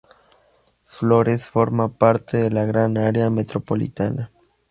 Flores 0.87 1.45
forma 1.45 1.89
parte 1.89 2.37
de 2.37 2.49
la 2.49 2.65
Gran 2.65 2.97
Área 2.97 3.29
Metropolitana. 3.29 4.31